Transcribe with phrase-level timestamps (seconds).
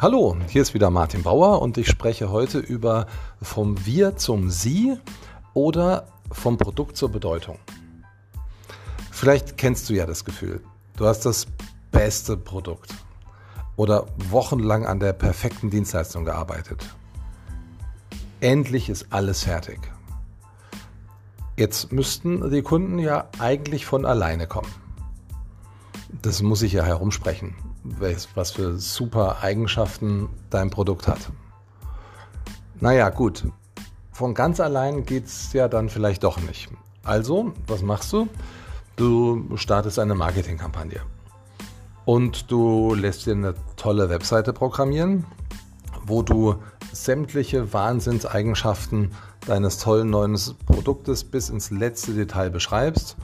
[0.00, 3.08] Hallo, hier ist wieder Martin Bauer und ich spreche heute über
[3.42, 4.96] vom Wir zum Sie
[5.54, 7.58] oder vom Produkt zur Bedeutung.
[9.10, 10.62] Vielleicht kennst du ja das Gefühl,
[10.96, 11.48] du hast das
[11.90, 12.94] beste Produkt
[13.74, 16.94] oder wochenlang an der perfekten Dienstleistung gearbeitet.
[18.38, 19.80] Endlich ist alles fertig.
[21.56, 24.72] Jetzt müssten die Kunden ja eigentlich von alleine kommen.
[26.22, 27.56] Das muss ich ja herumsprechen
[28.34, 31.30] was für super Eigenschaften dein Produkt hat.
[32.80, 33.44] Naja, gut.
[34.12, 36.68] Von ganz allein geht es ja dann vielleicht doch nicht.
[37.04, 38.28] Also, was machst du?
[38.96, 41.00] Du startest eine Marketingkampagne.
[42.04, 45.24] Und du lässt dir eine tolle Webseite programmieren,
[46.04, 46.56] wo du
[46.92, 49.12] sämtliche Wahnsinnseigenschaften
[49.46, 53.16] deines tollen neuen Produktes bis ins letzte Detail beschreibst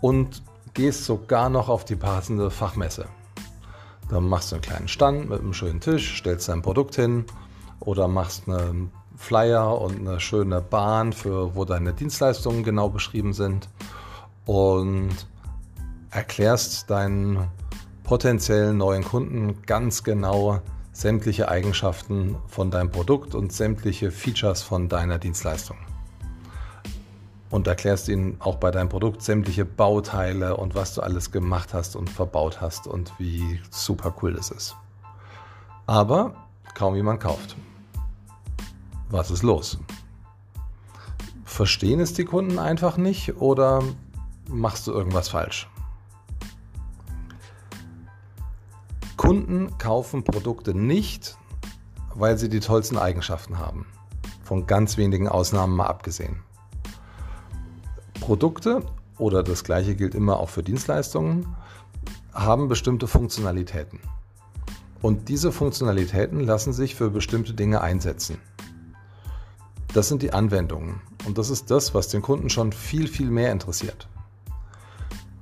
[0.00, 0.42] und
[0.74, 3.06] gehst sogar noch auf die passende Fachmesse.
[4.10, 7.24] Dann machst du einen kleinen Stand mit einem schönen Tisch, stellst dein Produkt hin
[7.78, 13.68] oder machst einen Flyer und eine schöne Bahn, für, wo deine Dienstleistungen genau beschrieben sind
[14.46, 15.10] und
[16.10, 17.48] erklärst deinen
[18.02, 20.60] potenziellen neuen Kunden ganz genau
[20.92, 25.76] sämtliche Eigenschaften von deinem Produkt und sämtliche Features von deiner Dienstleistung
[27.50, 31.96] und erklärst ihnen auch bei deinem Produkt sämtliche Bauteile und was du alles gemacht hast
[31.96, 34.76] und verbaut hast und wie super cool das ist.
[35.86, 36.34] Aber
[36.74, 37.56] kaum jemand kauft.
[39.10, 39.78] Was ist los?
[41.44, 43.82] Verstehen es die Kunden einfach nicht oder
[44.48, 45.68] machst du irgendwas falsch?
[49.16, 51.36] Kunden kaufen Produkte nicht,
[52.14, 53.86] weil sie die tollsten Eigenschaften haben.
[54.44, 56.42] Von ganz wenigen Ausnahmen mal abgesehen.
[58.30, 58.84] Produkte
[59.18, 61.48] oder das gleiche gilt immer auch für Dienstleistungen,
[62.32, 63.98] haben bestimmte Funktionalitäten.
[65.02, 68.38] Und diese Funktionalitäten lassen sich für bestimmte Dinge einsetzen.
[69.94, 71.00] Das sind die Anwendungen.
[71.26, 74.06] Und das ist das, was den Kunden schon viel, viel mehr interessiert.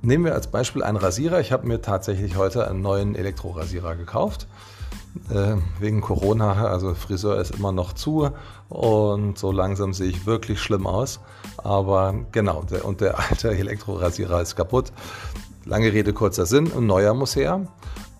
[0.01, 1.39] Nehmen wir als Beispiel einen Rasierer.
[1.41, 4.47] Ich habe mir tatsächlich heute einen neuen Elektrorasierer gekauft.
[5.29, 8.29] Äh, wegen Corona, also Friseur ist immer noch zu
[8.69, 11.19] und so langsam sehe ich wirklich schlimm aus.
[11.57, 14.91] Aber genau, der, und der alte Elektrorasierer ist kaputt.
[15.65, 17.67] Lange Rede, kurzer Sinn, ein neuer muss her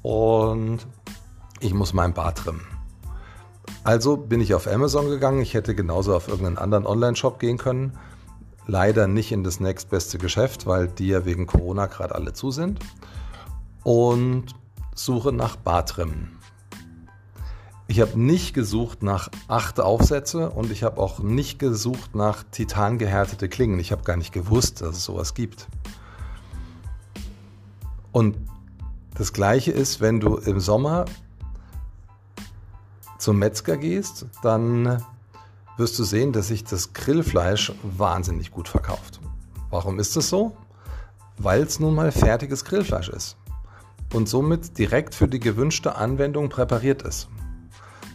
[0.02, 0.80] und
[1.60, 2.66] ich muss mein Bart trimmen.
[3.84, 5.42] Also bin ich auf Amazon gegangen.
[5.42, 7.98] Ich hätte genauso auf irgendeinen anderen Online-Shop gehen können.
[8.68, 12.80] Leider nicht in das nächstbeste Geschäft, weil die ja wegen Corona gerade alle zu sind.
[13.84, 14.46] Und
[14.94, 16.39] suche nach Bartrimmen.
[17.90, 23.50] Ich habe nicht gesucht nach acht Aufsätze und ich habe auch nicht gesucht nach titangehärtete
[23.50, 23.80] Klingen.
[23.80, 25.68] Ich habe gar nicht gewusst, dass es sowas gibt.
[28.12, 28.38] Und
[29.16, 31.06] das gleiche ist, wenn du im Sommer
[33.18, 35.04] zum Metzger gehst, dann
[35.78, 39.20] wirst du sehen, dass sich das Grillfleisch wahnsinnig gut verkauft.
[39.72, 40.56] Warum ist das so?
[41.40, 43.36] Weil es nun mal fertiges Grillfleisch ist
[44.14, 47.30] und somit direkt für die gewünschte Anwendung präpariert ist.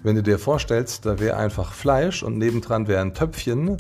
[0.04, 3.78] Wenn du dir vorstellst, da wäre einfach Fleisch und nebendran wäre ein Töpfchen,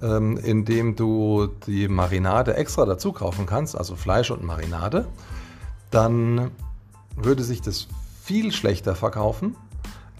[0.00, 5.06] ähm, in dem du die Marinade extra dazu kaufen kannst, also Fleisch und Marinade,
[5.90, 6.52] dann
[7.16, 7.88] würde sich das
[8.22, 9.56] viel schlechter verkaufen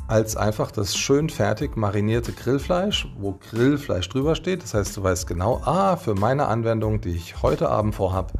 [0.08, 4.64] als einfach das schön fertig marinierte Grillfleisch, wo Grillfleisch drüber steht.
[4.64, 8.32] Das heißt, du weißt genau, ah, für meine Anwendung, die ich heute Abend vorhabe,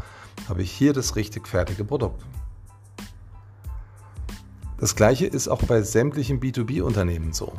[0.49, 2.25] habe ich hier das richtig fertige Produkt.
[4.79, 7.53] Das gleiche ist auch bei sämtlichen B2B-Unternehmen so.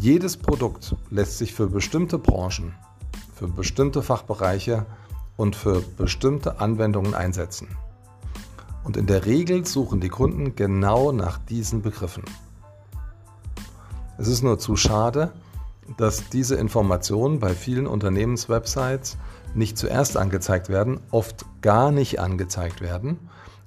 [0.00, 2.74] Jedes Produkt lässt sich für bestimmte Branchen,
[3.34, 4.86] für bestimmte Fachbereiche
[5.36, 7.68] und für bestimmte Anwendungen einsetzen.
[8.82, 12.24] Und in der Regel suchen die Kunden genau nach diesen Begriffen.
[14.18, 15.32] Es ist nur zu schade,
[15.96, 19.16] dass diese Informationen bei vielen Unternehmenswebsites
[19.54, 23.18] nicht zuerst angezeigt werden, oft gar nicht angezeigt werden,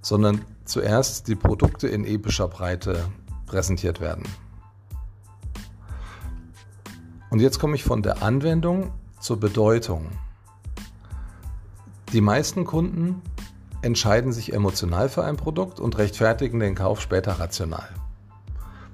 [0.02, 3.08] sondern zuerst die Produkte in epischer Breite
[3.46, 4.24] präsentiert werden.
[7.30, 10.08] Und jetzt komme ich von der Anwendung zur Bedeutung.
[12.12, 13.22] Die meisten Kunden
[13.82, 17.88] entscheiden sich emotional für ein Produkt und rechtfertigen den Kauf später rational.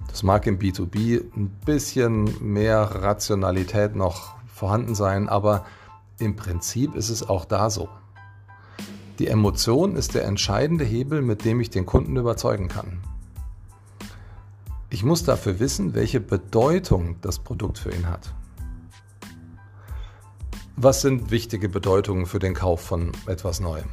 [0.07, 5.65] Das mag im B2B ein bisschen mehr Rationalität noch vorhanden sein, aber
[6.19, 7.89] im Prinzip ist es auch da so.
[9.19, 12.99] Die Emotion ist der entscheidende Hebel, mit dem ich den Kunden überzeugen kann.
[14.91, 18.33] Ich muss dafür wissen, welche Bedeutung das Produkt für ihn hat.
[20.75, 23.89] Was sind wichtige Bedeutungen für den Kauf von etwas Neuem?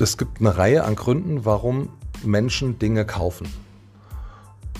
[0.00, 1.90] Es gibt eine Reihe an Gründen, warum
[2.24, 3.46] Menschen Dinge kaufen.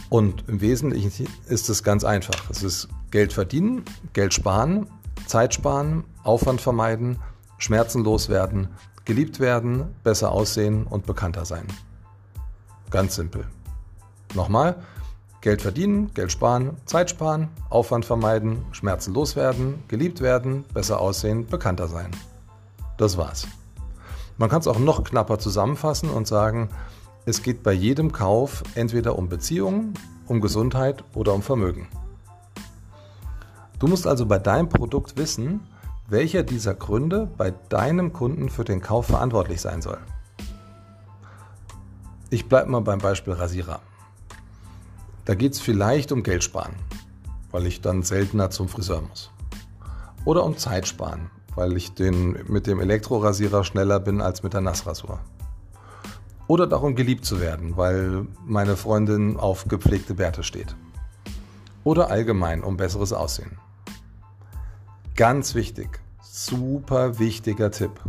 [0.09, 2.49] Und im Wesentlichen ist es ganz einfach.
[2.49, 3.85] Es ist Geld verdienen,
[4.15, 4.87] Geld sparen,
[5.27, 7.19] Zeit sparen, Aufwand vermeiden,
[7.59, 8.69] Schmerzen loswerden,
[9.05, 11.67] geliebt werden, besser aussehen und bekannter sein.
[12.91, 13.47] Ganz simpel.
[14.35, 14.77] Nochmal,
[15.41, 21.89] Geld verdienen, Geld sparen, Zeit sparen, Aufwand vermeiden, Schmerzen loswerden, geliebt werden, besser aussehen, bekannter
[21.89, 22.11] sein.
[22.97, 23.47] Das war's.
[24.39, 26.69] Man kann es auch noch knapper zusammenfassen und sagen,
[27.27, 29.95] es geht bei jedem Kauf entweder um Beziehungen,
[30.27, 31.89] um Gesundheit oder um Vermögen.
[33.79, 35.61] Du musst also bei deinem Produkt wissen,
[36.09, 39.99] welcher dieser Gründe bei deinem Kunden für den Kauf verantwortlich sein soll.
[42.31, 43.81] Ich bleibe mal beim Beispiel Rasierer.
[45.25, 46.75] Da geht es vielleicht um Geld sparen,
[47.51, 49.31] weil ich dann seltener zum Friseur muss.
[50.25, 54.61] Oder um Zeit sparen, weil ich den, mit dem Elektrorasierer schneller bin als mit der
[54.61, 55.21] Nassrasur.
[56.49, 60.77] Oder darum geliebt zu werden, weil meine Freundin auf gepflegte Bärte steht.
[61.83, 63.59] Oder allgemein um besseres Aussehen.
[65.17, 68.03] Ganz wichtig, super wichtiger Tipp.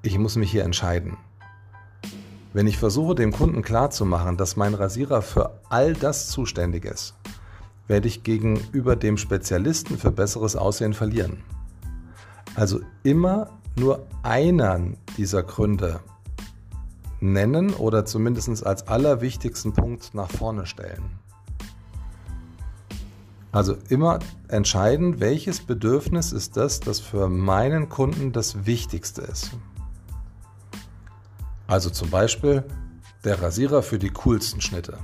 [0.00, 1.16] Ich muss mich hier entscheiden.
[2.52, 7.14] Wenn ich versuche, dem Kunden klarzumachen, dass mein Rasierer für all das zuständig ist,
[7.88, 11.42] werde ich gegenüber dem Spezialisten für besseres Aussehen verlieren.
[12.54, 15.98] Also immer nur einen dieser Gründe
[17.18, 21.18] nennen oder zumindest als allerwichtigsten Punkt nach vorne stellen.
[23.52, 29.50] Also immer entscheiden, welches Bedürfnis ist das, das für meinen Kunden das Wichtigste ist.
[31.66, 32.64] Also zum Beispiel
[33.24, 34.98] der Rasierer für die coolsten Schnitte.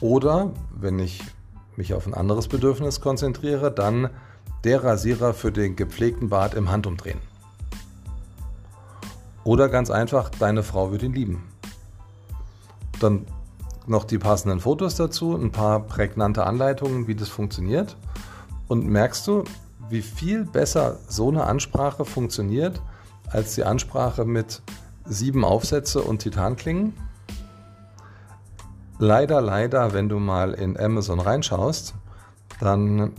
[0.00, 1.20] Oder wenn ich
[1.76, 4.10] mich auf ein anderes Bedürfnis konzentriere, dann
[4.62, 7.20] der Rasierer für den gepflegten Bart im Handumdrehen.
[9.44, 11.44] Oder ganz einfach, deine Frau wird ihn lieben.
[13.00, 13.26] Dann
[13.86, 17.96] noch die passenden Fotos dazu, ein paar prägnante Anleitungen, wie das funktioniert.
[18.68, 19.44] Und merkst du,
[19.90, 22.80] wie viel besser so eine Ansprache funktioniert,
[23.30, 24.62] als die Ansprache mit
[25.04, 26.94] sieben Aufsätze und Titanklingen?
[28.98, 31.94] Leider, leider, wenn du mal in Amazon reinschaust
[32.60, 33.12] dann,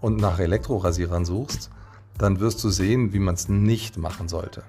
[0.00, 1.70] und nach Elektrorasierern suchst,
[2.18, 4.64] dann wirst du sehen, wie man es nicht machen sollte.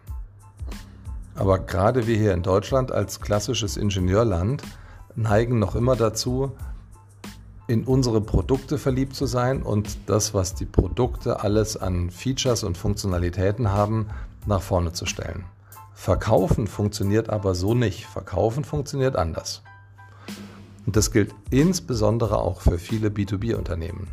[1.35, 4.61] Aber gerade wir hier in Deutschland als klassisches Ingenieurland
[5.15, 6.51] neigen noch immer dazu,
[7.68, 12.77] in unsere Produkte verliebt zu sein und das, was die Produkte alles an Features und
[12.77, 14.07] Funktionalitäten haben,
[14.45, 15.45] nach vorne zu stellen.
[15.94, 18.06] Verkaufen funktioniert aber so nicht.
[18.06, 19.62] Verkaufen funktioniert anders.
[20.86, 24.10] Und das gilt insbesondere auch für viele B2B-Unternehmen.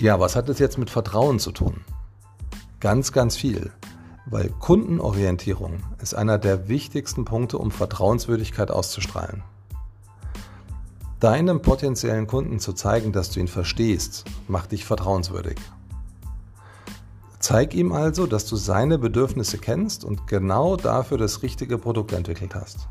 [0.00, 1.82] Ja, was hat es jetzt mit Vertrauen zu tun?
[2.80, 3.70] Ganz, ganz viel.
[4.26, 9.42] Weil Kundenorientierung ist einer der wichtigsten Punkte, um Vertrauenswürdigkeit auszustrahlen.
[11.20, 15.56] Deinem potenziellen Kunden zu zeigen, dass du ihn verstehst, macht dich vertrauenswürdig.
[17.38, 22.54] Zeig ihm also, dass du seine Bedürfnisse kennst und genau dafür das richtige Produkt entwickelt
[22.54, 22.88] hast.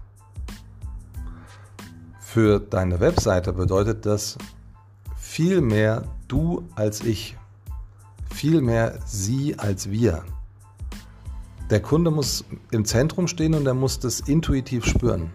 [2.20, 4.38] Für deine Webseite bedeutet das
[5.18, 7.38] viel mehr du als ich,
[8.32, 10.24] viel mehr sie als wir.
[11.74, 15.34] Der Kunde muss im Zentrum stehen und er muss das intuitiv spüren.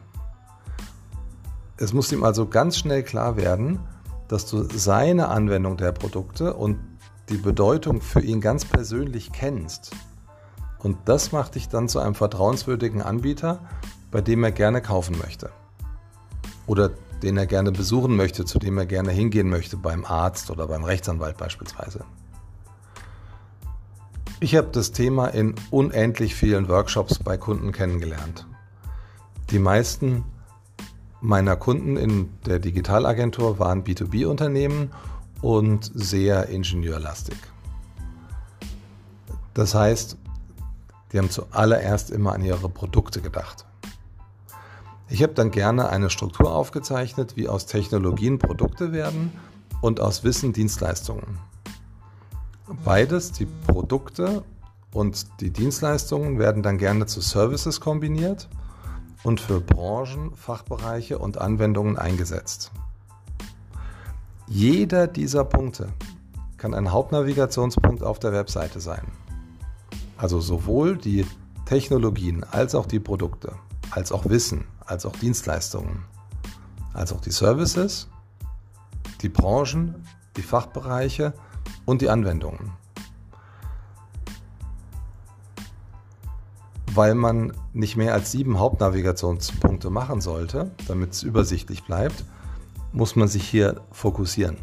[1.79, 3.81] Es muss ihm also ganz schnell klar werden,
[4.29, 6.79] dass du seine Anwendung der Produkte und
[7.29, 9.91] die Bedeutung für ihn ganz persönlich kennst.
[10.79, 13.59] Und das macht dich dann zu einem vertrauenswürdigen Anbieter,
[14.13, 15.51] bei dem er gerne kaufen möchte.
[16.69, 20.69] Oder den er gerne besuchen möchte, zu dem er gerne hingehen möchte, beim Arzt oder
[20.69, 22.05] beim Rechtsanwalt beispielsweise.
[24.41, 28.47] Ich habe das Thema in unendlich vielen Workshops bei Kunden kennengelernt.
[29.51, 30.25] Die meisten
[31.21, 34.93] meiner Kunden in der Digitalagentur waren B2B-Unternehmen
[35.43, 37.37] und sehr ingenieurlastig.
[39.55, 40.17] Das heißt,
[41.13, 43.65] die haben zuallererst immer an ihre Produkte gedacht.
[45.09, 49.33] Ich habe dann gerne eine Struktur aufgezeichnet, wie aus Technologien Produkte werden
[49.81, 51.39] und aus Wissen Dienstleistungen.
[52.85, 54.45] Beides, die Produkte
[54.93, 58.49] und die Dienstleistungen, werden dann gerne zu Services kombiniert
[59.23, 62.71] und für Branchen, Fachbereiche und Anwendungen eingesetzt.
[64.47, 65.89] Jeder dieser Punkte
[66.57, 69.07] kann ein Hauptnavigationspunkt auf der Webseite sein.
[70.17, 71.27] Also sowohl die
[71.65, 73.55] Technologien als auch die Produkte,
[73.91, 76.05] als auch Wissen, als auch Dienstleistungen,
[76.93, 78.09] als auch die Services,
[79.23, 79.95] die Branchen,
[80.37, 81.35] die Fachbereiche
[81.89, 82.73] und die Anwendungen.
[86.95, 92.25] weil man nicht mehr als sieben Hauptnavigationspunkte machen sollte, damit es übersichtlich bleibt,
[92.93, 94.57] muss man sich hier fokussieren.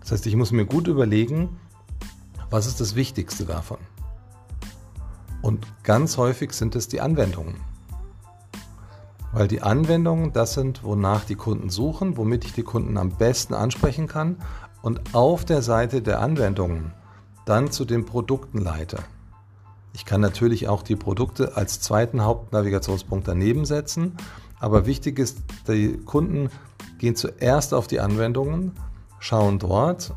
[0.00, 1.58] Das heißt, ich muss mir gut überlegen,
[2.48, 3.76] was ist das Wichtigste davon.
[5.42, 7.56] Und ganz häufig sind es die Anwendungen.
[9.32, 13.52] Weil die Anwendungen das sind, wonach die Kunden suchen, womit ich die Kunden am besten
[13.52, 14.38] ansprechen kann
[14.88, 16.94] und auf der Seite der Anwendungen
[17.44, 18.96] dann zu den Produkten leite.
[19.92, 24.16] Ich kann natürlich auch die Produkte als zweiten Hauptnavigationspunkt daneben setzen,
[24.58, 26.48] aber wichtig ist, die Kunden
[26.96, 28.72] gehen zuerst auf die Anwendungen,
[29.18, 30.14] schauen dort,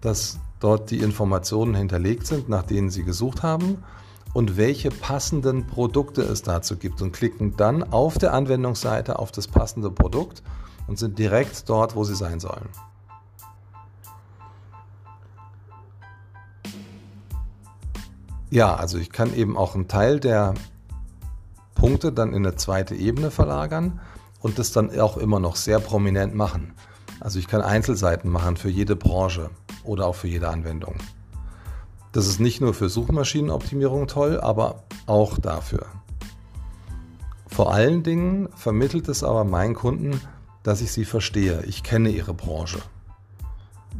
[0.00, 3.84] dass dort die Informationen hinterlegt sind, nach denen sie gesucht haben
[4.32, 9.46] und welche passenden Produkte es dazu gibt und klicken dann auf der Anwendungsseite auf das
[9.46, 10.42] passende Produkt
[10.88, 12.68] und sind direkt dort, wo sie sein sollen.
[18.50, 20.54] Ja, also ich kann eben auch einen Teil der
[21.74, 24.00] Punkte dann in eine zweite Ebene verlagern
[24.40, 26.72] und das dann auch immer noch sehr prominent machen.
[27.20, 29.50] Also ich kann Einzelseiten machen für jede Branche
[29.84, 30.96] oder auch für jede Anwendung.
[32.12, 35.86] Das ist nicht nur für Suchmaschinenoptimierung toll, aber auch dafür.
[37.48, 40.20] Vor allen Dingen vermittelt es aber meinen Kunden,
[40.62, 41.62] dass ich sie verstehe.
[41.64, 42.78] Ich kenne ihre Branche.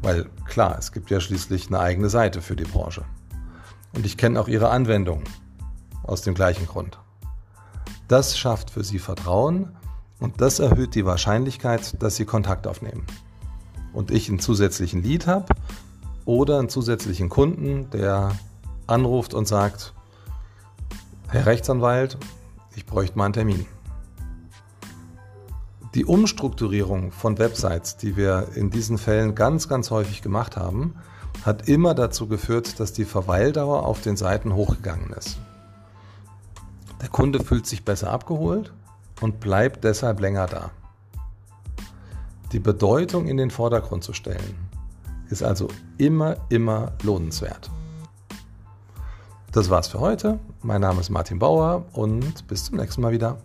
[0.02, 3.04] Weil klar, es gibt ja schließlich eine eigene Seite für die Branche.
[3.94, 5.22] Und ich kenne auch ihre Anwendung
[6.02, 6.98] aus dem gleichen Grund.
[8.08, 9.76] Das schafft für sie Vertrauen
[10.20, 13.06] und das erhöht die Wahrscheinlichkeit, dass sie Kontakt aufnehmen.
[13.92, 15.46] Und ich einen zusätzlichen Lead habe
[16.24, 18.32] oder einen zusätzlichen Kunden, der
[18.86, 19.94] anruft und sagt,
[21.28, 22.18] Herr Rechtsanwalt,
[22.76, 23.66] ich bräuchte mal einen Termin.
[25.94, 30.94] Die Umstrukturierung von Websites, die wir in diesen Fällen ganz, ganz häufig gemacht haben,
[31.46, 35.38] hat immer dazu geführt, dass die Verweildauer auf den Seiten hochgegangen ist.
[37.00, 38.72] Der Kunde fühlt sich besser abgeholt
[39.20, 40.70] und bleibt deshalb länger da.
[42.50, 44.56] Die Bedeutung in den Vordergrund zu stellen,
[45.30, 47.70] ist also immer, immer lohnenswert.
[49.52, 50.40] Das war's für heute.
[50.62, 53.38] Mein Name ist Martin Bauer und bis zum nächsten Mal wieder.